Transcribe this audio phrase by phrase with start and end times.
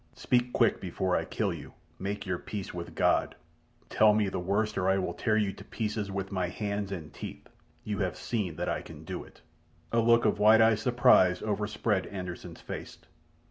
[0.15, 1.73] Speak quick before I kill you!
[1.99, 3.35] Make your peace with God!
[3.87, 7.13] Tell me the worst, or I will tear you to pieces with my hands and
[7.13, 7.47] teeth.
[7.83, 9.41] You have seen that I can do it!"
[9.91, 12.97] A look of wide eyed surprise overspread Anderssen's face.